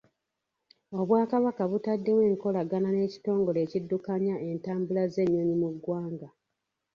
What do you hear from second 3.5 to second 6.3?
ekiddukanya entambula z'ennyonyi mu ggwanga.